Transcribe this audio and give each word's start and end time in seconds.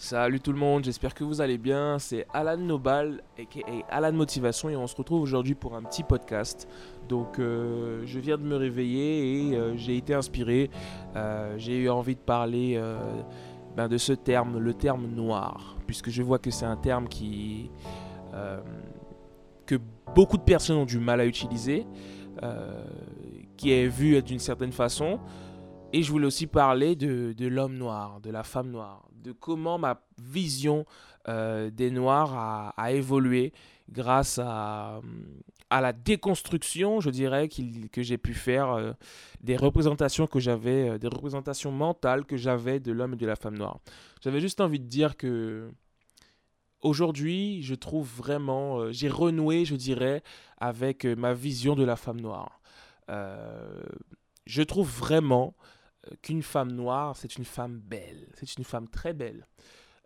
Salut 0.00 0.38
tout 0.38 0.52
le 0.52 0.58
monde, 0.60 0.84
j'espère 0.84 1.12
que 1.12 1.24
vous 1.24 1.40
allez 1.40 1.58
bien. 1.58 1.98
C'est 1.98 2.24
Alan 2.32 2.56
Nobal, 2.56 3.20
aka 3.36 3.60
Alan 3.90 4.12
Motivation, 4.12 4.68
et 4.68 4.76
on 4.76 4.86
se 4.86 4.94
retrouve 4.94 5.20
aujourd'hui 5.22 5.56
pour 5.56 5.74
un 5.74 5.82
petit 5.82 6.04
podcast. 6.04 6.68
Donc, 7.08 7.40
euh, 7.40 8.02
je 8.06 8.20
viens 8.20 8.38
de 8.38 8.44
me 8.44 8.54
réveiller 8.54 9.48
et 9.48 9.56
euh, 9.56 9.76
j'ai 9.76 9.96
été 9.96 10.14
inspiré. 10.14 10.70
Euh, 11.16 11.56
j'ai 11.58 11.78
eu 11.78 11.88
envie 11.88 12.14
de 12.14 12.20
parler 12.20 12.80
ben, 13.76 13.88
de 13.88 13.98
ce 13.98 14.12
terme, 14.12 14.58
le 14.60 14.72
terme 14.72 15.08
noir, 15.08 15.76
puisque 15.88 16.10
je 16.10 16.22
vois 16.22 16.38
que 16.38 16.52
c'est 16.52 16.66
un 16.66 16.76
terme 16.76 17.08
qui 17.08 17.68
que 19.66 19.80
beaucoup 20.14 20.36
de 20.36 20.42
personnes 20.42 20.76
ont 20.76 20.86
du 20.86 21.00
mal 21.00 21.20
à 21.20 21.26
utiliser, 21.26 21.88
qui 23.56 23.72
est 23.72 23.88
vu 23.88 24.22
d'une 24.22 24.38
certaine 24.38 24.72
façon. 24.72 25.18
Et 25.94 26.02
je 26.02 26.10
voulais 26.10 26.26
aussi 26.26 26.46
parler 26.46 26.96
de, 26.96 27.32
de 27.32 27.46
l'homme 27.46 27.76
noir, 27.76 28.20
de 28.20 28.30
la 28.30 28.42
femme 28.42 28.70
noire, 28.70 29.08
de 29.12 29.32
comment 29.32 29.78
ma 29.78 30.02
vision 30.18 30.84
euh, 31.28 31.70
des 31.70 31.90
Noirs 31.90 32.74
a, 32.76 32.92
évolué 32.92 33.54
grâce 33.90 34.38
à, 34.38 35.00
à, 35.70 35.80
la 35.80 35.94
déconstruction, 35.94 37.00
je 37.00 37.08
dirais, 37.08 37.48
que 37.48 38.02
j'ai 38.02 38.18
pu 38.18 38.34
faire 38.34 38.70
euh, 38.72 38.92
des 39.40 39.56
représentations 39.56 40.26
que 40.26 40.40
j'avais, 40.40 40.90
euh, 40.90 40.98
des 40.98 41.08
représentations 41.08 41.72
mentales 41.72 42.26
que 42.26 42.36
j'avais 42.36 42.80
de 42.80 42.92
l'homme 42.92 43.14
et 43.14 43.16
de 43.16 43.26
la 43.26 43.36
femme 43.36 43.56
noire. 43.56 43.78
J'avais 44.22 44.40
juste 44.40 44.60
envie 44.60 44.80
de 44.80 44.86
dire 44.86 45.16
que 45.16 45.70
aujourd'hui, 46.82 47.62
je 47.62 47.74
trouve 47.74 48.06
vraiment, 48.14 48.92
j'ai 48.92 49.08
renoué, 49.08 49.64
je 49.64 49.74
dirais, 49.74 50.22
avec 50.58 51.06
ma 51.06 51.32
vision 51.32 51.74
de 51.74 51.84
la 51.84 51.96
femme 51.96 52.20
noire. 52.20 52.60
je 54.46 54.62
trouve 54.62 54.88
vraiment 54.88 55.54
qu'une 56.22 56.42
femme 56.42 56.72
noire, 56.72 57.16
c'est 57.16 57.36
une 57.36 57.44
femme 57.44 57.78
belle. 57.78 58.28
C'est 58.34 58.56
une 58.56 58.64
femme 58.64 58.88
très 58.88 59.12
belle. 59.12 59.46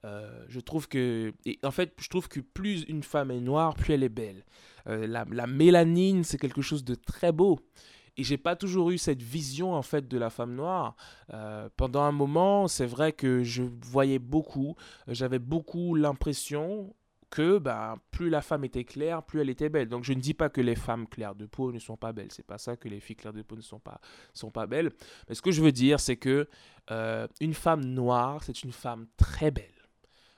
Euh, 0.05 0.45
je 0.49 0.61
trouve 0.61 0.89
que. 0.89 1.33
Et 1.45 1.59
en 1.63 1.71
fait, 1.71 1.95
je 2.01 2.09
trouve 2.09 2.29
que 2.29 2.41
plus 2.41 2.85
une 2.89 3.03
femme 3.03 3.31
est 3.31 3.41
noire, 3.41 3.75
plus 3.75 3.95
elle 3.95 4.03
est 4.03 4.09
belle. 4.09 4.45
Euh, 4.89 5.07
la, 5.07 5.25
la, 5.31 5.47
mélanine, 5.47 6.25
c'est 6.25 6.39
quelque 6.39 6.63
chose 6.63 6.85
de 6.85 6.95
très 6.95 7.33
beau. 7.33 7.61
Et 8.17 8.25
j'ai 8.25 8.37
pas 8.37 8.57
toujours 8.57 8.91
eu 8.91 8.99
cette 8.99 9.23
vision 9.23 9.75
en 9.75 9.83
fait 9.83 10.07
de 10.07 10.19
la 10.19 10.29
femme 10.29 10.55
noire. 10.55 10.97
Euh, 11.33 11.69
pendant 11.77 12.03
un 12.03 12.13
moment, 12.13 12.69
c'est 12.69 12.87
vrai 12.87 13.13
que 13.13 13.43
je 13.43 13.63
voyais 13.63 14.19
beaucoup, 14.19 14.75
j'avais 15.09 15.39
beaucoup 15.39 15.95
l'impression, 15.95 16.95
que 17.33 17.57
bah, 17.57 17.97
plus 18.11 18.29
la 18.29 18.43
femme 18.43 18.63
était 18.63 18.85
claire, 18.85 19.23
plus 19.23 19.41
elle 19.41 19.49
était 19.49 19.71
belle. 19.71 19.89
Donc 19.89 20.05
je 20.05 20.13
ne 20.13 20.21
dis 20.21 20.35
pas 20.35 20.51
que 20.51 20.61
les 20.61 20.77
femmes 20.77 21.09
claires 21.09 21.35
de 21.35 21.47
peau 21.47 21.73
ne 21.73 21.79
sont 21.79 21.97
pas 21.97 22.13
belles. 22.13 22.31
C'est 22.31 22.47
pas 22.47 22.59
ça 22.59 22.77
que 22.77 22.89
les 22.89 23.01
filles 23.01 23.17
claires 23.17 23.33
de 23.33 23.41
peau 23.41 23.57
ne 23.57 23.63
sont 23.63 23.79
pas, 23.81 24.01
sont 24.35 24.51
pas 24.51 24.67
belles. 24.67 24.91
Mais 25.29 25.35
ce 25.35 25.41
que 25.41 25.51
je 25.51 25.63
veux 25.63 25.73
dire, 25.73 25.99
c'est 25.99 26.17
que 26.17 26.47
euh, 26.91 27.27
une 27.41 27.55
femme 27.55 27.87
noire, 27.87 28.45
c'est 28.45 28.63
une 28.63 28.73
femme 28.73 29.07
très 29.17 29.51
belle. 29.51 29.65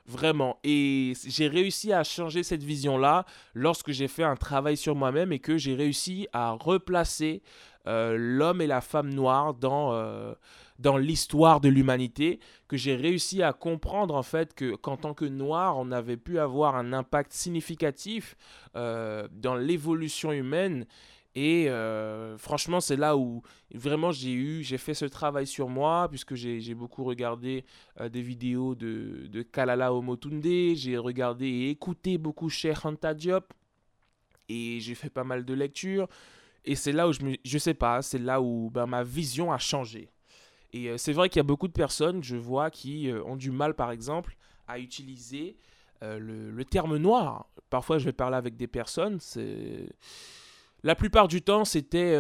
Vraiment. 0.07 0.61
Et 0.63 1.15
j'ai 1.27 1.49
réussi 1.49 1.93
à 1.93 2.05
changer 2.05 2.45
cette 2.45 2.63
vision-là 2.63 3.25
lorsque 3.55 3.91
j'ai 3.91 4.07
fait 4.07 4.23
un 4.23 4.37
travail 4.37 4.77
sur 4.77 4.95
moi-même 4.95 5.33
et 5.33 5.41
que 5.41 5.59
j'ai 5.59 5.75
réussi 5.75 6.29
à 6.33 6.53
replacer 6.53 7.43
euh, 7.89 8.17
l'homme 8.17 8.61
et 8.61 8.69
la 8.69 8.81
femme 8.81 9.13
noire 9.13 9.55
dans, 9.55 9.95
euh, 9.95 10.33
dans 10.79 10.97
l'histoire 10.97 11.61
de 11.61 11.69
l'humanité, 11.69 12.41
que 12.69 12.77
j'ai 12.77 12.97
réussi 12.97 13.43
à 13.43 13.53
comprendre 13.53 14.15
en 14.15 14.23
fait 14.23 14.55
que 14.55 14.75
qu'en 14.75 14.97
tant 14.97 15.15
que 15.15 15.25
noir, 15.25 15.77
on 15.79 15.93
avait 15.93 16.17
pu 16.17 16.39
avoir 16.39 16.77
un 16.77 16.93
impact 16.93 17.33
significatif 17.33 18.37
euh, 18.77 19.29
dans 19.33 19.55
l'évolution 19.55 20.33
humaine. 20.33 20.87
Et 21.37 21.69
franchement, 22.39 22.81
c'est 22.81 22.95
là 22.95 23.17
où 23.17 23.43
vraiment 23.75 24.13
j'ai 24.13 24.31
eu, 24.31 24.63
j'ai 24.63 24.79
fait 24.79 24.95
ce 24.95 25.05
travail 25.05 25.49
sur 25.49 25.69
moi, 25.69 26.07
puisque 26.09 26.37
j'ai 26.37 26.75
beaucoup 26.75 27.03
regardé 27.03 27.65
des 28.09 28.23
vidéos 28.23 28.77
de, 28.77 29.43
Kalala 29.51 29.93
Omotunde, 29.93 30.77
j'ai 30.77 30.97
regardé 30.97 31.47
et 31.47 31.71
écouté 31.71 32.19
beaucoup 32.19 32.49
Cheikh 32.49 32.85
Anta 32.85 33.15
Diop, 33.15 33.53
et 34.49 34.79
j'ai 34.81 34.95
fait 34.95 35.11
pas 35.11 35.25
mal 35.25 35.45
de 35.45 35.55
lectures. 35.55 36.09
Et 36.65 36.75
c'est 36.75 36.93
là 36.93 37.09
où 37.09 37.13
je 37.13 37.23
me, 37.23 37.37
je 37.45 37.59
sais 37.59 37.75
pas, 37.75 38.01
c'est 38.03 38.19
là 38.19 38.41
où 38.41 38.71
ben, 38.71 38.87
ma 38.87 39.05
vision 39.05 39.53
a 39.53 39.59
changé. 39.59 40.11
Et 40.75 40.89
euh, 40.89 40.99
c'est 40.99 41.13
vrai 41.13 41.29
qu'il 41.29 41.39
y 41.39 41.41
a 41.41 41.45
beaucoup 41.45 41.69
de 41.69 41.73
personnes, 41.73 42.23
je 42.23 42.37
vois, 42.37 42.69
qui 42.69 43.09
euh, 43.09 43.23
ont 43.25 43.37
du 43.37 43.53
mal, 43.53 43.75
par 43.75 43.93
exemple, 43.93 44.37
à 44.67 44.81
utiliser 44.81 45.57
euh, 46.03 46.19
le, 46.19 46.65
terme 46.65 46.97
noir. 46.97 47.47
Parfois, 47.71 47.99
je 47.99 48.05
vais 48.05 48.13
parler 48.13 48.37
avec 48.37 48.57
des 48.57 48.67
personnes. 48.67 49.21
La 50.83 50.97
plupart 50.97 51.29
du 51.29 51.43
temps, 51.43 51.65
c'était 51.65 52.13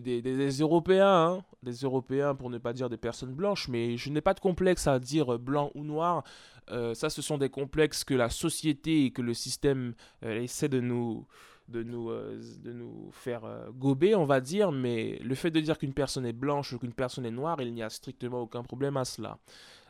des, 0.00 0.20
des, 0.20 0.50
Européens, 0.58 1.38
hein. 1.38 1.44
des 1.62 1.72
Européens 1.72 2.34
pour 2.34 2.50
ne 2.50 2.58
pas 2.58 2.72
dire 2.72 2.90
des 2.90 2.98
personnes 2.98 3.32
blanches, 3.32 3.68
mais 3.68 3.96
je 3.96 4.10
n'ai 4.10 4.20
pas 4.20 4.34
de 4.34 4.40
complexe 4.40 4.88
à 4.88 4.98
dire 4.98 5.38
blanc 5.38 5.70
ou 5.74 5.84
noir. 5.84 6.22
ça, 6.68 7.08
ce 7.08 7.22
sont 7.22 7.38
des 7.38 7.48
complexes 7.48 8.04
que 8.04 8.12
la 8.12 8.28
société 8.28 9.06
et 9.06 9.10
que 9.10 9.22
le 9.22 9.32
système 9.32 9.94
essaie 10.20 10.68
de 10.68 10.80
nous, 10.80 11.26
de 11.70 11.82
nous, 11.82 12.10
euh, 12.10 12.40
de 12.62 12.72
nous 12.72 13.10
faire 13.12 13.44
euh, 13.44 13.70
gober, 13.70 14.14
on 14.14 14.24
va 14.24 14.40
dire, 14.40 14.72
mais 14.72 15.18
le 15.22 15.34
fait 15.34 15.50
de 15.50 15.60
dire 15.60 15.78
qu'une 15.78 15.94
personne 15.94 16.26
est 16.26 16.32
blanche 16.32 16.72
ou 16.72 16.78
qu'une 16.78 16.92
personne 16.92 17.24
est 17.24 17.30
noire, 17.30 17.60
il 17.60 17.72
n'y 17.72 17.82
a 17.82 17.90
strictement 17.90 18.40
aucun 18.40 18.62
problème 18.62 18.96
à 18.96 19.04
cela. 19.04 19.38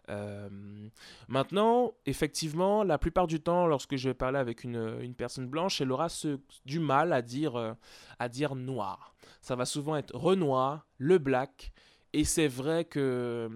Euh, 0.08 0.48
maintenant, 1.28 1.92
effectivement, 2.04 2.82
la 2.84 2.98
plupart 2.98 3.26
du 3.26 3.40
temps, 3.40 3.66
lorsque 3.66 3.96
je 3.96 4.08
vais 4.08 4.14
parler 4.14 4.38
avec 4.38 4.64
une, 4.64 4.98
une 5.00 5.14
personne 5.14 5.46
blanche, 5.46 5.80
elle 5.80 5.92
aura 5.92 6.08
du 6.64 6.80
mal 6.80 7.12
à 7.12 7.22
dire, 7.22 7.76
à 8.19 8.28
dire 8.28 8.54
noir. 8.56 9.14
Ça 9.40 9.56
va 9.56 9.64
souvent 9.64 9.96
être 9.96 10.14
Renoir, 10.14 10.86
le 10.98 11.19
black, 11.19 11.72
et 12.12 12.24
c'est 12.24 12.48
vrai 12.48 12.84
que, 12.84 13.48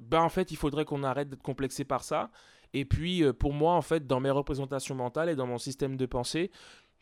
ben 0.00 0.22
en 0.22 0.30
fait, 0.30 0.50
il 0.50 0.56
faudrait 0.56 0.86
qu'on 0.86 1.02
arrête 1.02 1.28
d'être 1.28 1.42
complexé 1.42 1.84
par 1.84 2.02
ça. 2.02 2.30
Et 2.72 2.86
puis, 2.86 3.22
pour 3.34 3.52
moi, 3.52 3.74
en 3.74 3.82
fait, 3.82 4.06
dans 4.06 4.20
mes 4.20 4.30
représentations 4.30 4.94
mentales 4.94 5.28
et 5.28 5.36
dans 5.36 5.46
mon 5.46 5.58
système 5.58 5.98
de 5.98 6.06
pensée, 6.06 6.50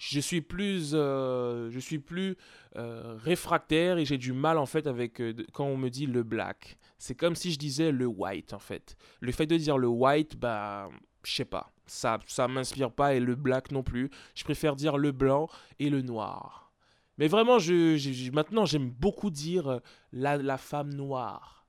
je 0.00 0.18
suis 0.18 0.40
plus, 0.40 0.92
euh, 0.94 1.68
je 1.70 1.78
suis 1.78 1.98
plus 1.98 2.36
euh, 2.76 3.18
réfractaire 3.22 3.98
et 3.98 4.06
j'ai 4.06 4.16
du 4.16 4.32
mal 4.32 4.56
en 4.56 4.64
fait 4.64 4.86
avec 4.86 5.20
euh, 5.20 5.34
quand 5.52 5.66
on 5.66 5.76
me 5.76 5.90
dit 5.90 6.06
le 6.06 6.22
black. 6.22 6.78
C'est 6.96 7.14
comme 7.14 7.34
si 7.34 7.52
je 7.52 7.58
disais 7.58 7.92
le 7.92 8.06
white 8.06 8.54
en 8.54 8.58
fait. 8.58 8.96
Le 9.20 9.30
fait 9.30 9.46
de 9.46 9.58
dire 9.58 9.76
le 9.76 9.88
white, 9.88 10.38
bah, 10.38 10.88
je 11.22 11.34
sais 11.34 11.44
pas, 11.44 11.70
ça, 11.86 12.18
ça 12.26 12.48
m'inspire 12.48 12.90
pas 12.90 13.14
et 13.14 13.20
le 13.20 13.34
black 13.34 13.72
non 13.72 13.82
plus. 13.82 14.08
Je 14.34 14.42
préfère 14.42 14.74
dire 14.74 14.96
le 14.96 15.12
blanc 15.12 15.50
et 15.78 15.90
le 15.90 16.00
noir. 16.00 16.72
Mais 17.18 17.28
vraiment, 17.28 17.58
je, 17.58 18.30
maintenant 18.32 18.64
j'aime 18.64 18.88
beaucoup 18.88 19.28
dire 19.28 19.80
la, 20.12 20.38
la 20.38 20.56
femme 20.56 20.94
noire 20.94 21.59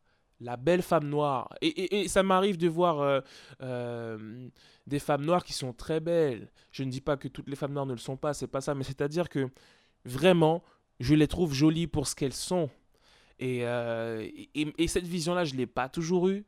la 0.42 0.58
belle 0.58 0.82
femme 0.82 1.08
noire. 1.08 1.50
Et, 1.62 2.08
ça 2.08 2.24
m'arrive 2.24 2.58
de 2.58 2.68
voir 2.68 3.00
euh, 3.00 3.22
euh, 3.62 4.50
des 4.88 5.00
femmes 5.00 5.24
noires 5.24 5.44
qui 5.44 5.54
sont 5.54 5.72
très 5.72 6.00
belles. 6.00 6.52
Je 6.72 6.84
ne 6.84 6.90
dis 6.90 7.02
pas 7.02 7.16
que 7.16 7.28
toutes 7.28 7.48
les 7.48 7.56
femmes 7.56 7.74
noires 7.74 7.86
ne 7.86 7.94
le 7.94 8.00
sont 8.00 8.18
pas, 8.18 8.34
c'est 8.34 8.48
pas 8.48 8.62
ça, 8.62 8.74
mais 8.76 8.84
c'est-à-dire 8.84 9.30
que 9.30 9.48
vraiment, 10.04 10.64
je 11.00 11.14
les 11.14 11.28
trouve 11.28 11.54
jolies 11.54 11.88
pour 11.88 12.08
ce 12.08 12.16
qu'elles 12.16 12.34
sont. 12.34 12.70
Et, 13.40 13.66
euh, 13.66 14.28
cette 14.88 15.08
vision-là, 15.08 15.46
je 15.46 15.54
ne 15.54 15.60
l'ai 15.60 15.68
pas 15.68 15.90
toujours 15.90 16.28
eue. 16.28 16.46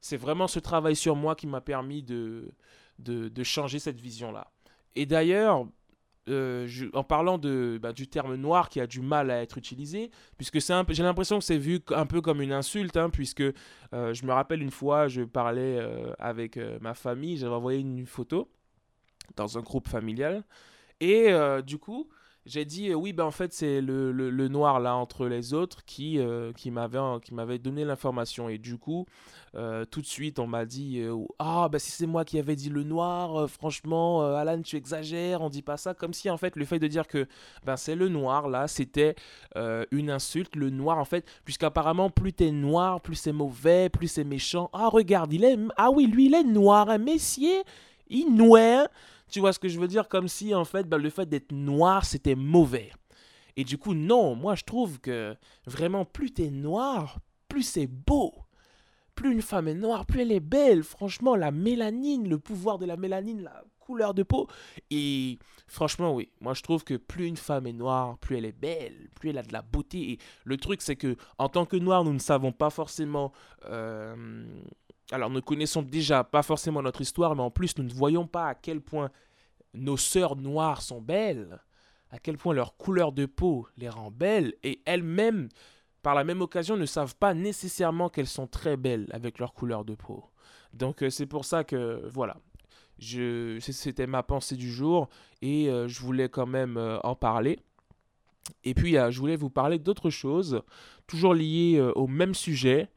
C'est 0.00 0.16
vraiment 0.16 0.48
ce 0.48 0.58
travail 0.58 0.96
sur 0.96 1.14
moi 1.14 1.34
qui 1.34 1.46
m'a 1.46 1.60
permis 1.60 2.02
de, 2.02 2.52
de 2.98 3.44
changer 3.44 3.78
cette 3.78 4.00
vision-là. 4.00 4.50
Et 4.96 5.06
d'ailleurs, 5.06 5.66
euh, 6.28 6.68
en 6.92 7.02
parlant 7.02 7.38
de, 7.38 7.78
bah, 7.82 7.92
du 7.92 8.06
terme 8.06 8.34
noir 8.34 8.68
qui 8.68 8.80
a 8.80 8.86
du 8.86 9.00
mal 9.00 9.30
à 9.30 9.42
être 9.42 9.56
utilisé, 9.58 10.10
puisque 10.36 10.60
j'ai 10.60 11.02
l'impression 11.02 11.38
que 11.38 11.44
c'est 11.44 11.58
vu 11.58 11.80
un 11.90 12.06
peu 12.06 12.20
comme 12.20 12.42
une 12.42 12.52
insulte, 12.52 12.96
hein, 12.96 13.10
puisque 13.10 13.40
euh, 13.40 14.12
je 14.12 14.26
me 14.26 14.32
rappelle 14.32 14.62
une 14.62 14.70
fois, 14.70 15.08
je 15.08 15.22
parlais 15.22 15.78
euh, 15.78 16.12
avec 16.18 16.58
ma 16.80 16.94
famille, 16.94 17.38
j'avais 17.38 17.54
envoyé 17.54 17.80
une 17.80 18.06
photo 18.06 18.50
dans 19.36 19.58
un 19.58 19.62
groupe 19.62 19.88
familial, 19.88 20.44
et 21.00 21.32
du 21.64 21.78
coup, 21.78 22.10
j'ai 22.46 22.64
dit 22.64 22.94
oui 22.94 23.12
ben 23.12 23.24
en 23.24 23.30
fait 23.30 23.52
c'est 23.52 23.80
le, 23.82 24.12
le, 24.12 24.48
noir 24.48 24.80
là 24.80 24.96
entre 24.96 25.26
les 25.26 25.52
autres 25.52 25.84
qui 25.84 26.18
euh, 26.18 26.52
qui 26.52 26.70
m'avait 26.70 26.98
qui 27.22 27.34
m'avait 27.34 27.58
donné 27.58 27.84
l'information. 27.84 28.48
Et 28.48 28.56
du 28.56 28.78
coup 28.78 29.06
euh, 29.54 29.84
tout 29.84 30.00
de 30.00 30.06
suite 30.06 30.38
on 30.38 30.46
m'a 30.46 30.64
dit 30.64 31.00
euh, 31.00 31.16
ah 31.38 31.68
ben 31.70 31.78
si 31.78 31.90
c'est 31.90 32.06
moi 32.06 32.24
qui 32.24 32.38
avais 32.38 32.56
dit 32.56 32.70
le 32.70 32.82
noir 32.82 33.48
franchement 33.48 34.22
Alan 34.34 34.62
tu 34.62 34.76
exagères 34.76 35.42
on 35.42 35.50
dit 35.50 35.62
pas 35.62 35.76
ça. 35.76 35.92
Comme 35.92 36.14
si 36.14 36.30
en 36.30 36.38
fait 36.38 36.56
le 36.56 36.64
fait 36.64 36.78
de 36.78 36.86
dire 36.86 37.06
que 37.06 37.26
ben 37.64 37.76
c'est 37.76 37.94
le 37.94 38.08
noir 38.08 38.48
là 38.48 38.68
c'était 38.68 39.16
une 39.90 40.10
insulte 40.10 40.56
le 40.56 40.70
noir 40.70 40.98
en 40.98 41.04
fait 41.04 41.26
puisqu'apparemment 41.44 42.08
plus 42.08 42.32
t'es 42.32 42.52
noir 42.52 43.02
plus 43.02 43.16
c'est 43.16 43.32
mauvais 43.32 43.90
plus 43.90 44.08
c'est 44.08 44.24
méchant. 44.24 44.70
Ah 44.72 44.88
regarde 44.88 45.32
il 45.32 45.44
est 45.44 45.58
ah 45.76 45.90
oui 45.90 46.06
lui 46.06 46.26
il 46.26 46.34
est 46.34 46.44
noir 46.44 46.88
un 46.88 46.98
messier 46.98 47.62
il 48.08 48.34
noir 48.34 48.88
tu 49.30 49.40
vois 49.40 49.52
ce 49.52 49.58
que 49.58 49.68
je 49.68 49.78
veux 49.78 49.88
dire? 49.88 50.08
Comme 50.08 50.28
si, 50.28 50.54
en 50.54 50.64
fait, 50.64 50.88
ben, 50.88 50.98
le 50.98 51.10
fait 51.10 51.28
d'être 51.28 51.52
noir, 51.52 52.04
c'était 52.04 52.34
mauvais. 52.34 52.90
Et 53.56 53.64
du 53.64 53.78
coup, 53.78 53.94
non, 53.94 54.34
moi, 54.34 54.54
je 54.54 54.64
trouve 54.64 55.00
que 55.00 55.36
vraiment, 55.66 56.04
plus 56.04 56.32
t'es 56.32 56.50
noir, 56.50 57.18
plus 57.48 57.62
c'est 57.62 57.86
beau. 57.86 58.34
Plus 59.14 59.32
une 59.32 59.42
femme 59.42 59.68
est 59.68 59.74
noire, 59.74 60.06
plus 60.06 60.22
elle 60.22 60.32
est 60.32 60.40
belle. 60.40 60.82
Franchement, 60.82 61.36
la 61.36 61.50
mélanine, 61.50 62.28
le 62.28 62.38
pouvoir 62.38 62.78
de 62.78 62.86
la 62.86 62.96
mélanine, 62.96 63.42
la 63.42 63.64
couleur 63.78 64.14
de 64.14 64.22
peau. 64.22 64.46
Et 64.90 65.38
franchement, 65.66 66.14
oui, 66.14 66.30
moi 66.40 66.54
je 66.54 66.62
trouve 66.62 66.84
que 66.84 66.94
plus 66.94 67.26
une 67.26 67.36
femme 67.36 67.66
est 67.66 67.72
noire, 67.72 68.18
plus 68.18 68.36
elle 68.36 68.44
est 68.44 68.58
belle, 68.58 69.10
plus 69.16 69.30
elle 69.30 69.38
a 69.38 69.42
de 69.42 69.52
la 69.52 69.62
beauté. 69.62 70.12
Et 70.12 70.18
le 70.44 70.56
truc, 70.56 70.80
c'est 70.80 70.96
que 70.96 71.16
en 71.38 71.48
tant 71.48 71.66
que 71.66 71.76
noir, 71.76 72.04
nous 72.04 72.12
ne 72.12 72.20
savons 72.20 72.52
pas 72.52 72.70
forcément 72.70 73.32
euh, 73.66 74.46
alors 75.12 75.30
nous 75.30 75.42
connaissons 75.42 75.82
déjà 75.82 76.24
pas 76.24 76.42
forcément 76.42 76.82
notre 76.82 77.00
histoire, 77.00 77.34
mais 77.34 77.42
en 77.42 77.50
plus 77.50 77.76
nous 77.78 77.84
ne 77.84 77.92
voyons 77.92 78.26
pas 78.26 78.48
à 78.48 78.54
quel 78.54 78.80
point 78.80 79.10
nos 79.74 79.96
sœurs 79.96 80.36
noires 80.36 80.82
sont 80.82 81.00
belles, 81.00 81.60
à 82.10 82.18
quel 82.18 82.36
point 82.36 82.54
leur 82.54 82.76
couleur 82.76 83.12
de 83.12 83.26
peau 83.26 83.68
les 83.76 83.88
rend 83.88 84.10
belles, 84.10 84.54
et 84.62 84.82
elles-mêmes, 84.84 85.48
par 86.02 86.14
la 86.14 86.24
même 86.24 86.40
occasion, 86.40 86.76
ne 86.76 86.86
savent 86.86 87.16
pas 87.16 87.34
nécessairement 87.34 88.08
qu'elles 88.08 88.26
sont 88.26 88.46
très 88.46 88.76
belles 88.76 89.08
avec 89.12 89.38
leur 89.38 89.52
couleur 89.52 89.84
de 89.84 89.94
peau. 89.94 90.24
Donc 90.72 91.02
euh, 91.02 91.10
c'est 91.10 91.26
pour 91.26 91.44
ça 91.44 91.64
que 91.64 92.08
voilà, 92.12 92.36
c'était 92.98 94.06
ma 94.06 94.22
pensée 94.22 94.56
du 94.56 94.70
jour 94.70 95.08
et 95.42 95.68
euh, 95.68 95.88
je 95.88 96.00
voulais 96.00 96.28
quand 96.28 96.46
même 96.46 96.76
euh, 96.76 96.98
en 97.02 97.14
parler. 97.14 97.58
Et 98.64 98.74
puis 98.74 98.94
je 98.94 99.18
voulais 99.18 99.36
vous 99.36 99.50
parler 99.50 99.78
d'autres 99.78 100.10
choses, 100.10 100.62
toujours 101.06 101.34
liées 101.34 101.80
au 101.94 102.08
même 102.08 102.34
sujet. 102.34 102.88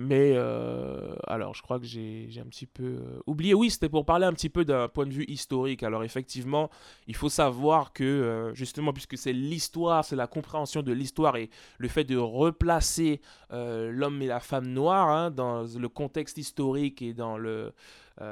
Mais 0.00 0.34
euh, 0.36 1.16
alors, 1.26 1.56
je 1.56 1.62
crois 1.62 1.80
que 1.80 1.84
j'ai 1.84 2.30
un 2.40 2.48
petit 2.48 2.66
peu 2.66 2.84
euh, 2.84 3.20
oublié. 3.26 3.52
Oui, 3.52 3.68
c'était 3.68 3.88
pour 3.88 4.04
parler 4.04 4.26
un 4.26 4.32
petit 4.32 4.48
peu 4.48 4.64
d'un 4.64 4.86
point 4.86 5.06
de 5.06 5.12
vue 5.12 5.24
historique. 5.26 5.82
Alors, 5.82 6.04
effectivement, 6.04 6.70
il 7.08 7.16
faut 7.16 7.28
savoir 7.28 7.92
que, 7.92 8.04
euh, 8.04 8.54
justement, 8.54 8.92
puisque 8.92 9.18
c'est 9.18 9.32
l'histoire, 9.32 10.04
c'est 10.04 10.14
la 10.14 10.28
compréhension 10.28 10.82
de 10.82 10.92
l'histoire 10.92 11.34
et 11.34 11.50
le 11.78 11.88
fait 11.88 12.04
de 12.04 12.16
replacer 12.16 13.20
l'homme 13.50 14.22
et 14.22 14.28
la 14.28 14.38
femme 14.38 14.68
noire 14.68 15.08
hein, 15.08 15.30
dans 15.32 15.64
le 15.64 15.88
contexte 15.88 16.38
historique 16.38 17.02
et 17.02 17.12
dans 17.12 17.36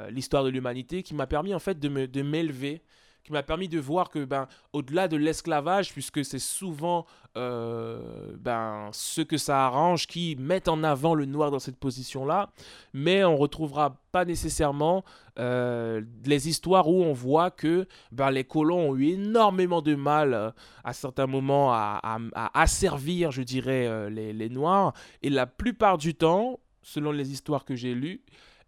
l'histoire 0.09 0.45
de 0.45 0.49
l'humanité 0.49 1.03
qui 1.03 1.15
m'a 1.15 1.27
permis, 1.27 1.53
en 1.53 1.59
fait, 1.59 1.77
de 1.77 2.21
m'élever 2.21 2.81
qui 3.27 3.33
m'a 3.33 3.43
permis 3.43 3.67
de 3.67 3.77
voir 3.77 4.09
que 4.09 4.23
ben 4.23 4.47
au-delà 4.71 5.09
de 5.09 5.17
l'esclavage 5.17 5.91
puisque 5.91 6.23
c'est 6.23 6.39
souvent 6.39 7.05
euh, 7.35 8.31
ben 8.39 8.87
ce 8.93 9.19
que 9.19 9.37
ça 9.37 9.65
arrange 9.65 10.07
qui 10.07 10.37
mettent 10.39 10.69
en 10.69 10.81
avant 10.81 11.13
le 11.13 11.25
noir 11.25 11.51
dans 11.51 11.59
cette 11.59 11.75
position 11.75 12.25
là 12.25 12.51
mais 12.93 13.25
on 13.25 13.35
retrouvera 13.35 13.97
pas 14.13 14.23
nécessairement 14.23 15.03
euh, 15.39 16.01
les 16.23 16.47
histoires 16.47 16.87
où 16.87 17.03
on 17.03 17.11
voit 17.11 17.51
que 17.51 17.85
ben, 18.13 18.31
les 18.31 18.45
colons 18.45 18.91
ont 18.91 18.95
eu 18.95 19.09
énormément 19.09 19.81
de 19.81 19.95
mal 19.95 20.33
euh, 20.33 20.51
à 20.85 20.93
certains 20.93 21.27
moments 21.27 21.73
à, 21.73 21.99
à, 22.33 22.61
asservir 22.61 23.31
je 23.31 23.41
dirais 23.41 24.09
les, 24.09 24.31
les 24.31 24.49
noirs. 24.49 24.93
Et 25.21 25.29
la 25.29 25.47
plupart 25.47 25.97
du 25.97 26.15
temps 26.15 26.61
selon 26.81 27.11
les 27.11 27.33
histoires 27.33 27.65
que 27.65 27.75
j'ai 27.75 27.93
lues 27.93 28.21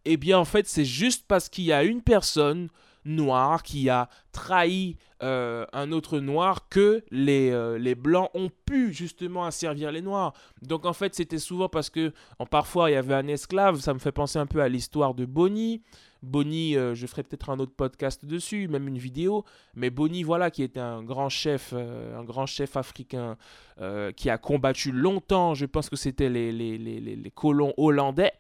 eh 0.04 0.18
bien 0.18 0.38
en 0.38 0.46
fait 0.46 0.68
c'est 0.68 0.84
juste 0.84 1.26
parce 1.30 1.48
qu'il 1.48 1.64
y 1.64 1.72
a 1.72 1.84
une 1.86 2.02
personne 2.02 2.68
noir 3.06 3.64
qui 3.64 3.90
a 3.90 4.10
trahi 4.32 4.98
euh, 5.22 5.66
un 5.74 5.92
autre 5.92 6.20
noir 6.20 6.70
que 6.70 7.04
les, 7.12 7.52
euh, 7.52 7.78
les 7.78 7.96
blancs 7.96 8.30
ont 8.34 8.50
pu 8.66 8.94
justement 8.94 9.44
asservir 9.46 9.92
les 9.92 10.02
noirs. 10.02 10.34
Donc 10.62 10.86
en 10.86 10.94
fait 10.94 11.14
c'était 11.14 11.40
souvent 11.40 11.68
parce 11.68 11.90
que 11.90 12.14
en, 12.40 12.46
parfois 12.46 12.90
il 12.90 12.94
y 12.94 12.98
avait 12.98 13.16
un 13.16 13.28
esclave, 13.28 13.80
ça 13.82 13.94
me 13.94 14.00
fait 14.00 14.14
penser 14.14 14.40
un 14.40 14.46
peu 14.46 14.62
à 14.62 14.70
l'histoire 14.70 15.14
de 15.14 15.26
Bonnie. 15.26 15.82
Bonnie, 16.22 16.78
euh, 16.78 16.96
je 16.96 17.06
ferai 17.06 17.24
peut-être 17.24 17.50
un 17.50 17.60
autre 17.60 17.74
podcast 17.76 18.26
dessus, 18.26 18.68
même 18.68 18.88
une 18.88 18.98
vidéo, 18.98 19.46
mais 19.74 19.90
Bonnie, 19.90 20.24
voilà, 20.24 20.52
qui 20.52 20.64
était 20.64 20.80
un 20.80 21.02
grand 21.02 21.30
chef, 21.30 21.74
un 21.74 22.24
grand 22.24 22.46
chef 22.46 22.76
africain 22.78 23.38
qui 24.18 24.30
a 24.30 24.38
combattu 24.38 24.92
longtemps, 24.92 25.54
je 25.54 25.66
pense 25.66 25.90
que 25.90 25.96
c'était 25.96 26.28
les, 26.28 26.52
les, 26.52 26.78
les, 26.78 27.00
les, 27.00 27.32
colons 27.32 27.74
hollandais, 27.78 28.34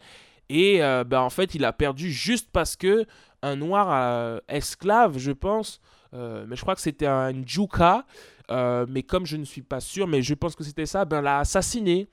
et 0.49 0.79
ben, 0.79 1.19
en 1.19 1.29
fait 1.29 1.55
il 1.55 1.65
a 1.65 1.73
perdu 1.73 2.11
juste 2.11 2.49
parce 2.51 2.75
que 2.75 3.05
un 3.41 3.55
noir 3.55 3.89
euh, 3.91 4.39
esclave, 4.47 5.17
je 5.17 5.31
pense. 5.31 5.79
Euh, 6.13 6.45
mais 6.47 6.55
je 6.55 6.61
crois 6.61 6.75
que 6.75 6.81
c'était 6.81 7.07
un 7.07 7.33
Juka. 7.45 8.05
Euh, 8.51 8.85
mais 8.89 9.03
comme 9.03 9.25
je 9.25 9.37
ne 9.37 9.45
suis 9.45 9.61
pas 9.61 9.79
sûr, 9.79 10.07
mais 10.07 10.21
je 10.21 10.33
pense 10.33 10.55
que 10.55 10.63
c'était 10.63 10.87
ça, 10.87 11.05
ben 11.05 11.21
l'a 11.21 11.39
assassiné. 11.39 12.09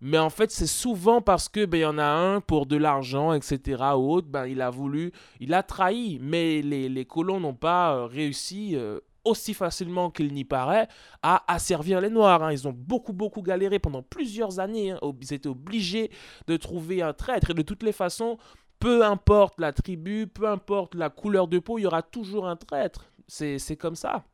Mais 0.00 0.18
en 0.18 0.30
fait, 0.30 0.50
c'est 0.50 0.66
souvent 0.66 1.20
parce 1.20 1.48
que 1.48 1.64
ben 1.64 1.80
y 1.80 1.84
en 1.84 1.98
a 1.98 2.04
un 2.04 2.40
pour 2.40 2.66
de 2.66 2.76
l'argent, 2.76 3.32
etc. 3.32 3.82
autre, 3.94 4.28
ben 4.28 4.46
il 4.46 4.60
a 4.60 4.70
voulu, 4.70 5.12
il 5.40 5.54
a 5.54 5.62
trahi. 5.62 6.18
Mais 6.20 6.62
les, 6.62 6.88
les 6.88 7.04
colons 7.04 7.40
n'ont 7.40 7.54
pas 7.54 8.06
réussi 8.06 8.76
aussi 9.24 9.54
facilement 9.54 10.10
qu'il 10.10 10.32
n'y 10.32 10.44
paraît 10.44 10.88
à 11.22 11.44
asservir 11.52 12.00
les 12.00 12.10
Noirs. 12.10 12.42
Hein. 12.42 12.52
Ils 12.52 12.66
ont 12.66 12.72
beaucoup, 12.72 13.12
beaucoup 13.12 13.42
galéré 13.42 13.78
pendant 13.78 14.02
plusieurs 14.02 14.58
années. 14.58 14.92
Hein. 14.92 15.00
Ils 15.20 15.32
étaient 15.32 15.48
obligés 15.48 16.10
de 16.46 16.56
trouver 16.56 17.02
un 17.02 17.12
traître. 17.12 17.50
Et 17.50 17.54
de 17.54 17.62
toutes 17.62 17.82
les 17.82 17.92
façons, 17.92 18.38
peu 18.78 19.04
importe 19.04 19.60
la 19.60 19.72
tribu, 19.72 20.26
peu 20.26 20.48
importe 20.48 20.94
la 20.94 21.10
couleur 21.10 21.48
de 21.48 21.58
peau, 21.58 21.78
il 21.78 21.82
y 21.82 21.86
aura 21.86 22.02
toujours 22.02 22.46
un 22.46 22.56
traître. 22.56 23.10
C'est 23.26 23.76
comme 23.76 23.96
ça. 23.96 24.24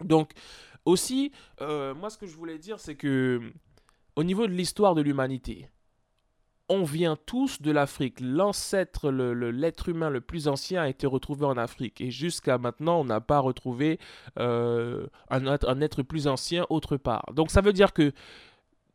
Donc, 0.00 0.32
aussi, 0.84 1.32
euh, 1.60 1.94
moi, 1.94 2.10
ce 2.10 2.18
que 2.18 2.26
je 2.26 2.36
voulais 2.36 2.58
dire, 2.58 2.80
c'est 2.80 2.96
que 2.96 3.40
au 4.16 4.24
niveau 4.24 4.46
de 4.46 4.52
l'histoire 4.52 4.94
de 4.94 5.02
l'humanité, 5.02 5.68
on 6.68 6.84
vient 6.84 7.16
tous 7.26 7.60
de 7.60 7.70
l'Afrique. 7.70 8.18
L'ancêtre, 8.20 9.10
l'être 9.10 9.88
humain 9.88 10.10
le 10.10 10.20
plus 10.20 10.48
ancien 10.48 10.82
a 10.82 10.88
été 10.88 11.06
retrouvé 11.06 11.44
en 11.44 11.56
Afrique. 11.56 12.00
Et 12.00 12.10
jusqu'à 12.10 12.58
maintenant, 12.58 13.00
on 13.00 13.04
n'a 13.04 13.20
pas 13.20 13.40
retrouvé 13.40 13.98
euh, 14.38 15.06
un, 15.30 15.80
être 15.80 16.02
plus 16.02 16.26
ancien 16.26 16.66
autre 16.70 16.96
part. 16.96 17.24
Donc 17.34 17.50
ça 17.50 17.60
veut 17.60 17.72
dire 17.72 17.92
que 17.92 18.12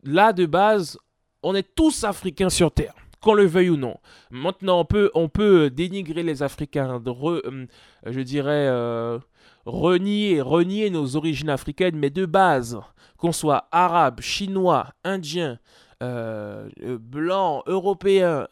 là, 0.04 0.34
de 0.34 0.46
base, 0.46 0.98
on 1.44 1.56
est 1.56 1.76
tous 1.76 2.04
africains 2.04 2.50
sur 2.50 2.72
Terre 2.72 2.96
qu'on 3.20 3.34
le 3.34 3.46
veuille 3.46 3.72
ou 3.72 3.78
non. 3.78 3.98
Maintenant, 4.30 4.82
on 4.82 4.86
peut, 4.86 5.12
peut 5.34 5.70
dénigrer 5.70 6.22
les 6.22 6.44
Africains, 6.44 7.02
euh, 7.06 7.66
je 8.06 8.20
dirais, 8.22 8.68
euh, 8.70 9.18
renier, 9.66 10.40
renier 10.40 10.90
nos 10.90 11.16
origines 11.16 11.50
africaines, 11.50 11.98
mais 11.98 12.12
de 12.12 12.26
base, 12.26 12.80
qu'on 13.18 13.32
soit 13.32 13.68
arabe, 13.72 14.22
chinois, 14.22 14.94
indien, 15.04 15.60
euh, 16.04 16.70
blanc, 17.00 17.64
européen, 17.68 18.48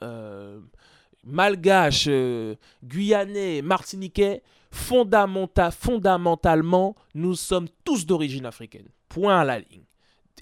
malgache, 1.23 2.09
guyanais, 2.83 3.61
martiniquais, 3.61 4.41
fondamentalement, 4.71 6.95
nous 7.13 7.35
sommes 7.35 7.67
tous 7.83 8.05
d'origine 8.05 8.45
africaine. 8.45 8.87
Point 9.09 9.39
à 9.39 9.45
la 9.45 9.59
ligne. 9.59 9.83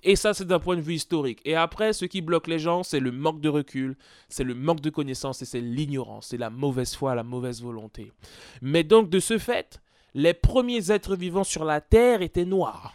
Et 0.06 0.18
ça, 0.18 0.34
c'est 0.34 0.46
d'un 0.46 0.60
point 0.60 0.76
de 0.76 0.82
vue 0.82 0.96
historique. 0.96 1.40
Et 1.46 1.56
après, 1.56 1.94
ce 1.94 2.04
qui 2.04 2.22
bloque 2.22 2.48
les 2.48 2.60
gens, 2.60 2.84
c'est 2.84 3.00
le 3.00 3.12
manque 3.12 3.40
de 3.40 3.48
recul, 3.48 3.96
c'est 4.28 4.44
le 4.44 4.54
manque 4.54 4.82
de 4.82 4.90
connaissances 4.90 5.42
et 5.42 5.46
c'est 5.46 5.62
l'ignorance, 5.62 6.28
c'est 6.28 6.38
la 6.38 6.50
mauvaise 6.50 6.94
foi, 6.94 7.16
la 7.16 7.24
mauvaise 7.24 7.62
volonté. 7.62 8.12
Mais 8.62 8.84
donc, 8.84 9.10
de 9.10 9.22
ce 9.22 9.38
fait, 9.38 9.82
les 10.14 10.34
premiers 10.34 10.92
êtres 10.92 11.16
vivants 11.16 11.46
sur 11.46 11.64
la 11.64 11.80
terre 11.80 12.22
étaient 12.22 12.44
noirs. 12.44 12.94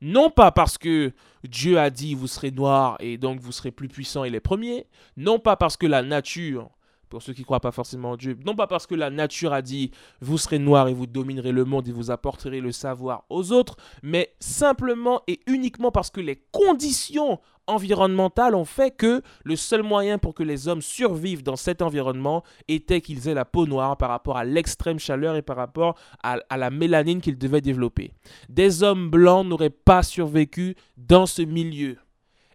Non 0.00 0.30
pas 0.30 0.50
parce 0.50 0.78
que 0.78 1.12
Dieu 1.44 1.78
a 1.78 1.90
dit 1.90 2.14
vous 2.14 2.26
serez 2.26 2.50
noirs 2.50 2.96
et 3.00 3.18
donc 3.18 3.40
vous 3.40 3.52
serez 3.52 3.70
plus 3.70 3.88
puissants 3.88 4.24
et 4.24 4.30
les 4.30 4.40
premiers, 4.40 4.86
non 5.16 5.38
pas 5.38 5.56
parce 5.56 5.76
que 5.76 5.86
la 5.86 6.02
nature 6.02 6.70
pour 7.10 7.22
ceux 7.22 7.34
qui 7.34 7.42
ne 7.42 7.44
croient 7.44 7.60
pas 7.60 7.72
forcément 7.72 8.12
en 8.12 8.16
Dieu, 8.16 8.38
non 8.46 8.54
pas 8.54 8.66
parce 8.66 8.86
que 8.86 8.94
la 8.94 9.10
nature 9.10 9.52
a 9.52 9.60
dit 9.60 9.90
vous 10.20 10.38
serez 10.38 10.58
noir 10.58 10.88
et 10.88 10.94
vous 10.94 11.06
dominerez 11.06 11.52
le 11.52 11.64
monde 11.64 11.88
et 11.88 11.92
vous 11.92 12.10
apporterez 12.10 12.60
le 12.60 12.72
savoir 12.72 13.24
aux 13.28 13.52
autres, 13.52 13.76
mais 14.02 14.34
simplement 14.40 15.20
et 15.26 15.40
uniquement 15.46 15.90
parce 15.90 16.10
que 16.10 16.20
les 16.20 16.42
conditions 16.52 17.38
environnementales 17.66 18.54
ont 18.54 18.64
fait 18.64 18.90
que 18.90 19.22
le 19.44 19.56
seul 19.56 19.82
moyen 19.82 20.18
pour 20.18 20.34
que 20.34 20.42
les 20.42 20.68
hommes 20.68 20.82
survivent 20.82 21.42
dans 21.42 21.56
cet 21.56 21.82
environnement 21.82 22.42
était 22.68 23.00
qu'ils 23.00 23.28
aient 23.28 23.34
la 23.34 23.44
peau 23.44 23.66
noire 23.66 23.96
par 23.96 24.10
rapport 24.10 24.36
à 24.36 24.44
l'extrême 24.44 24.98
chaleur 24.98 25.36
et 25.36 25.42
par 25.42 25.56
rapport 25.56 25.96
à, 26.22 26.38
à 26.48 26.56
la 26.56 26.70
mélanine 26.70 27.20
qu'ils 27.20 27.38
devaient 27.38 27.60
développer. 27.60 28.12
Des 28.48 28.82
hommes 28.82 29.10
blancs 29.10 29.46
n'auraient 29.46 29.70
pas 29.70 30.02
survécu 30.02 30.74
dans 30.96 31.26
ce 31.26 31.42
milieu. 31.42 31.98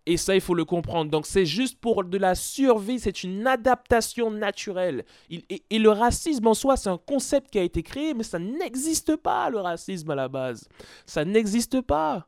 Et 0.05 0.17
ça, 0.17 0.35
il 0.35 0.41
faut 0.41 0.53
le 0.53 0.65
comprendre. 0.65 1.09
Donc, 1.09 1.25
c'est 1.25 1.45
juste 1.45 1.79
pour 1.79 2.03
de 2.03 2.17
la 2.17 2.35
survie, 2.35 2.99
c'est 2.99 3.23
une 3.23 3.47
adaptation 3.47 4.29
naturelle. 4.29 5.03
et, 5.29 5.79
le 5.79 5.89
racisme 5.89 6.47
en 6.47 6.53
soi, 6.53 6.77
c'est 6.77 6.89
un 6.89 6.97
concept 6.97 7.49
qui 7.49 7.59
a 7.59 7.63
été 7.63 7.81
créé, 7.81 8.13
mais 8.13 8.23
ça 8.23 8.39
n'existe 8.39 9.15
pas, 9.15 9.49
le 9.49 9.59
racisme 9.59 10.11
à 10.11 10.15
la 10.15 10.27
base. 10.27 10.67
Ça 11.05 11.25
n'existe 11.25 11.81
pas. 11.81 12.27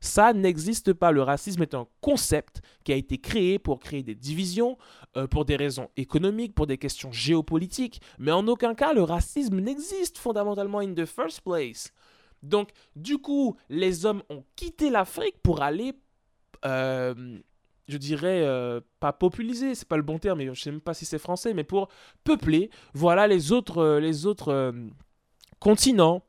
Ça 0.00 0.32
n'existe 0.32 0.92
pas. 0.92 1.10
Le 1.10 1.22
racisme 1.22 1.62
est 1.62 1.74
un 1.74 1.86
concept 2.00 2.62
qui 2.84 2.92
a 2.92 2.96
été 2.96 3.18
créé 3.18 3.58
pour 3.58 3.80
créer 3.80 4.02
des 4.02 4.14
divisions, 4.14 4.78
euh, 5.16 5.26
pour 5.26 5.44
des 5.44 5.56
raisons 5.56 5.88
économiques, 5.96 6.54
pour 6.54 6.66
des 6.66 6.78
questions 6.78 7.10
géopolitiques. 7.10 8.00
Mais 8.18 8.30
en 8.30 8.46
aucun 8.46 8.74
cas, 8.74 8.92
le 8.92 9.02
racisme 9.02 9.58
n'existe 9.58 10.18
fondamentalement 10.18 10.78
in 10.78 10.94
the 10.94 11.04
first 11.04 11.40
place. 11.40 11.92
Donc, 12.42 12.70
du 12.94 13.18
coup, 13.18 13.56
les 13.68 14.06
hommes 14.06 14.22
ont 14.30 14.44
quitté 14.54 14.90
l'Afrique 14.90 15.36
pour 15.42 15.62
aller 15.62 15.94
euh, 16.64 17.38
je 17.88 17.96
dirais, 17.96 18.42
euh, 18.42 18.80
pas 19.00 19.12
populiser, 19.12 19.74
c'est 19.74 19.88
pas 19.88 19.96
le 19.96 20.02
bon 20.02 20.18
terme, 20.18 20.38
mais 20.38 20.54
je 20.54 20.60
sais 20.60 20.70
même 20.70 20.80
pas 20.80 20.94
si 20.94 21.04
c'est 21.04 21.18
français, 21.18 21.54
mais 21.54 21.64
pour 21.64 21.88
peupler, 22.24 22.70
voilà, 22.94 23.26
les 23.26 23.52
autres, 23.52 23.78
euh, 23.78 24.00
les 24.00 24.26
autres 24.26 24.74
continents. 25.58 26.22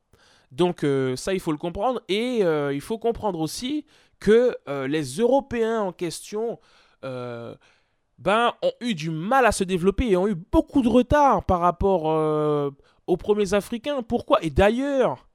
Donc 0.51 0.83
ça, 1.15 1.33
il 1.33 1.39
faut 1.39 1.51
le 1.51 1.59
comprendre. 1.59 2.01
Et 2.07 2.39
il 2.39 2.81
faut 2.81 2.97
comprendre 2.97 3.39
aussi 3.39 3.85
que 4.19 4.57
les 4.87 5.03
Européens 5.17 5.81
en 5.81 5.91
question 5.91 6.59
ben, 7.03 8.53
ont 8.63 8.71
eu 8.81 8.95
du 8.95 9.11
mal 9.11 9.45
à 9.45 9.51
se 9.51 9.63
développer 9.63 10.09
et 10.09 10.17
ont 10.17 10.27
eu 10.27 10.33
beaucoup 10.33 10.81
de 10.81 10.87
retard 10.89 11.43
par 11.43 11.59
rapport 11.59 12.73
aux 13.05 13.17
premiers 13.17 13.53
Africains. 13.53 14.01
Pourquoi? 14.01 14.43
Et 14.43 14.49
d'ailleurs, 14.49 15.27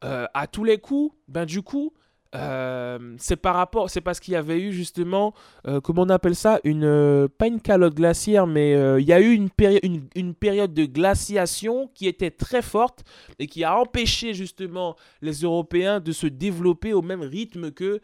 à 0.00 0.46
tous 0.46 0.64
les 0.64 0.78
coups, 0.78 1.14
ben, 1.28 1.44
du 1.44 1.60
coup, 1.60 1.92
euh, 2.34 3.14
c'est 3.18 3.36
par 3.36 3.54
rapport, 3.54 3.90
c'est 3.90 4.00
parce 4.00 4.18
qu'il 4.18 4.32
y 4.32 4.36
avait 4.36 4.60
eu 4.60 4.72
justement, 4.72 5.34
euh, 5.66 5.80
comment 5.80 6.02
on 6.02 6.08
appelle 6.08 6.34
ça, 6.34 6.60
une 6.64 6.84
euh, 6.84 7.28
pas 7.28 7.46
une 7.46 7.60
calotte 7.60 7.94
glaciaire, 7.94 8.46
mais 8.46 8.72
il 9.00 9.06
y 9.06 9.12
a 9.12 9.20
eu 9.20 9.32
une, 9.32 9.48
une, 9.82 10.08
une, 10.14 10.34
période 10.34 10.74
de 10.74 10.84
glaciation 10.84 11.88
qui 11.94 12.08
était 12.08 12.30
très 12.30 12.62
forte 12.62 13.04
et 13.38 13.46
qui 13.46 13.62
a 13.62 13.78
empêché 13.78 14.34
justement 14.34 14.96
les 15.22 15.42
Européens 15.42 16.00
de 16.00 16.12
se 16.12 16.26
développer 16.26 16.92
au 16.92 17.02
même 17.02 17.22
rythme 17.22 17.70
que 17.70 18.00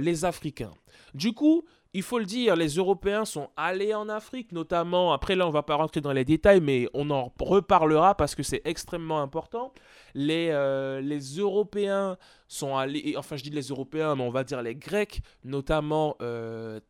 les 0.00 0.24
Africains. 0.26 0.72
Du 1.14 1.32
coup, 1.32 1.64
il 1.94 2.02
faut 2.02 2.18
le 2.18 2.24
dire, 2.24 2.56
les 2.56 2.74
Européens 2.74 3.24
sont 3.24 3.50
allés 3.56 3.94
en 3.94 4.08
Afrique, 4.08 4.50
notamment, 4.50 5.12
après 5.12 5.36
là 5.36 5.46
on 5.46 5.50
va 5.50 5.62
pas 5.62 5.76
rentrer 5.76 6.00
dans 6.00 6.12
les 6.12 6.24
détails, 6.24 6.60
mais 6.60 6.88
on 6.92 7.08
en 7.10 7.32
reparlera 7.40 8.16
parce 8.16 8.34
que 8.34 8.42
c'est 8.42 8.62
extrêmement 8.64 9.22
important. 9.22 9.72
Les, 10.12 10.48
euh, 10.50 11.20
Européens 11.38 12.18
sont 12.48 12.76
allés, 12.76 13.14
enfin 13.16 13.36
je 13.36 13.44
dis 13.44 13.50
les 13.50 13.68
Européens, 13.68 14.16
mais 14.16 14.24
on 14.24 14.30
va 14.30 14.42
dire 14.42 14.60
les 14.60 14.74
Grecs, 14.74 15.20
notamment 15.44 16.16
euh, 16.20 16.80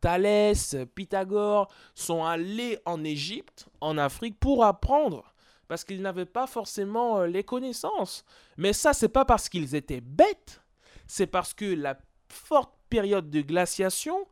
Thalès, 0.00 0.76
Pythagore, 0.94 1.68
sont 1.94 2.24
allés 2.24 2.78
en 2.84 3.04
Égypte, 3.04 3.68
en 3.80 3.96
Afrique, 3.96 4.38
pour 4.40 4.64
apprendre 4.64 5.34
parce 5.68 5.84
qu'ils 5.84 6.02
n'avaient 6.02 6.24
pas 6.26 6.46
forcément 6.46 7.20
euh, 7.20 7.26
les 7.26 7.44
connaissances. 7.44 8.24
Mais 8.56 8.72
ça, 8.72 8.92
c'est 8.92 9.10
pas 9.10 9.24
parce 9.24 9.48
qu'ils 9.48 9.74
étaient 9.74 10.00
bêtes, 10.00 10.62
c'est 11.06 11.26
parce 11.26 11.54
que 11.54 11.66
la 11.66 11.98
forte 12.28 12.72
période 12.88 13.30
de 13.30 13.42
glaciation 13.42 14.26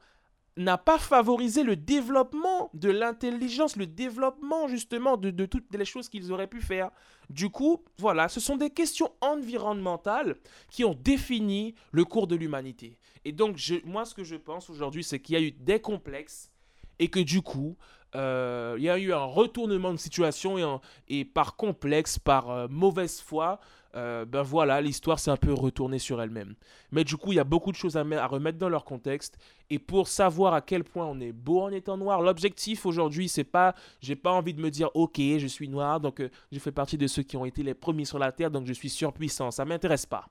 n'a 0.57 0.79
pas 0.79 0.99
favorisé 0.99 1.63
le 1.63 1.77
développement 1.77 2.71
de 2.73 2.91
l'intelligence, 2.91 3.77
le 3.77 3.87
développement 3.87 4.69
justement 4.69 5.17
de, 5.17 5.47
toutes 5.47 5.75
les 5.75 5.85
choses 5.85 6.09
qu'ils 6.09 6.33
auraient 6.33 6.47
pu 6.47 6.61
faire. 6.61 6.91
Du 7.29 7.51
coup, 7.51 7.83
voilà, 7.99 8.29
ce 8.29 8.41
sont 8.41 8.57
des 8.57 8.71
questions 8.71 9.13
environnementales 9.21 10.37
qui 10.71 10.85
ont 10.85 10.95
défini 10.95 11.75
le 11.93 12.05
cours 12.05 12.27
de 12.27 12.37
l'humanité. 12.37 12.97
Et 13.25 13.33
donc, 13.33 13.61
moi, 13.85 14.05
ce 14.05 14.15
que 14.15 14.25
je 14.25 14.37
pense 14.37 14.71
aujourd'hui, 14.71 15.05
c'est 15.05 15.21
qu'il 15.21 15.35
y 15.35 15.39
a 15.39 15.43
eu 15.43 15.51
des 15.51 15.81
complexes 15.81 16.51
et 16.99 17.09
que 17.09 17.21
du 17.21 17.43
coup, 17.43 17.77
euh, 18.15 18.77
il 18.79 18.85
y 18.85 18.89
a 18.89 18.99
eu 18.99 19.13
un 19.13 19.25
retournement 19.25 19.93
de 19.93 19.99
situation 19.99 20.81
et, 21.09 21.25
par 21.25 21.57
complexe, 21.57 22.19
par 22.19 22.51
euh, 22.51 22.67
mauvaise 22.71 23.21
foi, 23.21 23.61
euh, 23.97 24.27
ben 24.27 24.43
voilà, 24.43 24.81
l'histoire 24.83 25.19
s'est 25.19 25.31
un 25.31 25.37
peu 25.37 25.55
retournée 25.55 25.99
sur 25.99 26.21
elle-même. 26.21 26.55
Mais 26.93 27.03
du 27.03 27.17
coup, 27.17 27.33
il 27.33 27.37
y 27.37 27.41
a 27.41 27.45
beaucoup 27.45 27.73
de 27.73 27.77
choses 27.77 27.97
à, 27.97 28.03
remettre 28.03 28.59
dans 28.59 28.69
leur 28.69 28.85
contexte. 28.85 29.39
Et 29.71 29.79
pour 29.79 30.07
savoir 30.07 30.53
à 30.53 30.61
quel 30.61 30.85
point 30.85 31.07
on 31.07 31.19
est 31.19 31.33
beau 31.33 31.63
en 31.63 31.71
étant 31.71 31.97
noir, 31.97 32.21
l'objectif 32.21 32.85
aujourd'hui, 32.85 33.29
c'est 33.29 33.45
pas, 33.45 33.75
j'ai 34.01 34.15
pas 34.15 34.33
envie 34.33 34.53
de 34.53 34.61
me 34.61 34.71
dire, 34.71 34.91
ok, 34.95 35.17
je 35.17 35.47
suis 35.47 35.69
noir, 35.69 36.01
donc 36.01 36.21
euh, 36.21 36.29
je 36.53 36.59
fais 36.59 36.73
partie 36.73 36.99
de 36.99 37.07
ceux 37.07 37.23
qui 37.23 37.39
ont 37.39 37.47
été 37.47 37.63
les 37.63 37.75
premiers 37.75 38.05
sur 38.05 38.19
la 38.19 38.33
terre, 38.33 38.51
donc 38.51 38.67
je 38.67 38.73
suis 38.75 38.91
surpuissant. 38.91 39.51
Ça 39.51 39.65
m'intéresse 39.65 40.05
pas. 40.07 40.29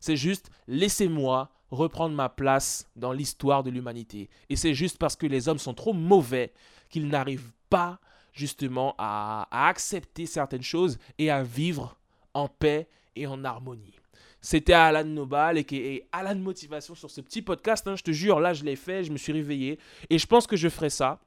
C'est 0.00 0.16
juste, 0.16 0.50
laissez-moi 0.66 1.50
reprendre 1.70 2.14
ma 2.14 2.28
place 2.28 2.90
dans 2.96 3.12
l'histoire 3.12 3.62
de 3.62 3.70
l'humanité. 3.70 4.28
Et 4.48 4.56
c'est 4.56 4.74
juste 4.74 4.98
parce 4.98 5.14
que 5.14 5.26
les 5.26 5.48
hommes 5.48 5.58
sont 5.58 5.74
trop 5.74 5.92
mauvais 5.92 6.52
qu'ils 6.90 7.08
n'arrivent 7.08 7.52
pas 7.70 8.00
justement 8.32 8.94
à 8.98 9.46
accepter 9.68 10.26
certaines 10.26 10.62
choses 10.62 10.98
et 11.18 11.30
à 11.30 11.42
vivre 11.42 11.96
en 12.34 12.48
paix 12.48 12.88
et 13.16 13.26
en 13.26 13.44
harmonie. 13.44 13.94
C'était 14.40 14.74
Alan 14.74 15.04
Nobal 15.04 15.56
et, 15.56 16.06
Alan 16.12 16.34
Motivation 16.34 16.94
sur 16.94 17.10
ce 17.10 17.22
petit 17.22 17.40
podcast. 17.40 17.88
Hein, 17.88 17.96
je 17.96 18.02
te 18.02 18.10
jure, 18.10 18.40
là, 18.40 18.52
je 18.52 18.62
l'ai 18.62 18.76
fait, 18.76 19.02
je 19.02 19.10
me 19.10 19.16
suis 19.16 19.32
réveillé. 19.32 19.78
Et 20.10 20.18
je 20.18 20.26
pense 20.26 20.46
que 20.46 20.56
je 20.56 20.68
ferai 20.68 20.90
ça. 20.90 21.18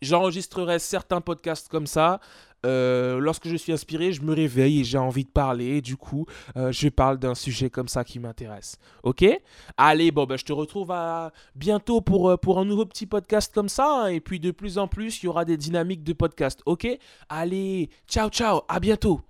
J'enregistrerai 0.00 0.78
certains 0.78 1.20
podcasts 1.20 1.68
comme 1.68 1.86
ça. 1.86 2.20
Euh, 2.66 3.18
lorsque 3.20 3.48
je 3.48 3.56
suis 3.56 3.72
inspiré, 3.72 4.12
je 4.12 4.22
me 4.22 4.32
réveille 4.32 4.80
et 4.80 4.84
j'ai 4.84 4.98
envie 4.98 5.24
de 5.24 5.30
parler. 5.30 5.80
du 5.80 5.96
coup, 5.96 6.26
euh, 6.56 6.72
je 6.72 6.88
parle 6.88 7.18
d'un 7.18 7.34
sujet 7.34 7.68
comme 7.70 7.88
ça 7.88 8.02
qui 8.04 8.18
m'intéresse. 8.18 8.78
Ok? 9.02 9.24
Allez, 9.76 10.10
bon, 10.10 10.24
ben, 10.24 10.38
je 10.38 10.44
te 10.44 10.52
retrouve 10.52 10.90
à 10.90 11.32
bientôt 11.54 12.00
pour, 12.00 12.30
euh, 12.30 12.36
pour 12.36 12.58
un 12.58 12.64
nouveau 12.64 12.86
petit 12.86 13.06
podcast 13.06 13.52
comme 13.54 13.68
ça. 13.68 14.04
Hein. 14.04 14.06
et 14.08 14.20
puis 14.20 14.40
de 14.40 14.50
plus 14.50 14.78
en 14.78 14.88
plus, 14.88 15.22
il 15.22 15.26
y 15.26 15.28
aura 15.28 15.44
des 15.44 15.56
dynamiques 15.56 16.02
de 16.02 16.12
podcast. 16.12 16.62
Ok? 16.66 16.86
Allez, 17.28 17.90
ciao, 18.08 18.30
ciao, 18.30 18.62
à 18.68 18.80
bientôt. 18.80 19.20